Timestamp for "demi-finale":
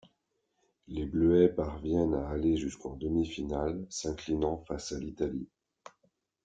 2.95-3.85